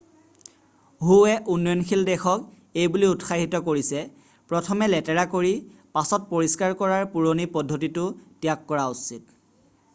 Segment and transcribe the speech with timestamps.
[1.09, 2.47] "হুৱে উন্নয়নশীল দেশক
[2.85, 4.01] এইবুলি উৎসাহিত কৰিছে
[4.53, 5.53] "প্ৰথমে লেতেৰা কৰি
[5.99, 9.35] পাছত পৰিষ্কাৰ কৰাৰ পুৰণি পদ্ধতিটো ত্যাগ কৰা উচিত।""